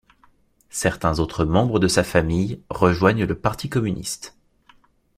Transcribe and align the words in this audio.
Certains 0.71 1.19
autres 1.19 1.45
membres 1.45 1.77
de 1.77 1.87
sa 1.87 2.03
famille 2.03 2.59
rejoignent 2.71 3.27
le 3.27 3.35
Parti 3.37 3.69
communiste. 3.69 4.35